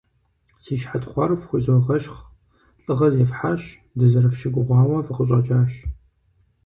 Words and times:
Си 0.63 0.73
щхьэ 0.81 0.97
тхъуар 1.03 1.31
фхузогъэщхъ, 1.41 2.19
лӀыгъэ 2.83 3.07
зефхьащ, 3.15 3.61
дызэрыфщыгугъауэ 3.97 4.97
фыкъыщӀэкӀащ! 5.05 5.71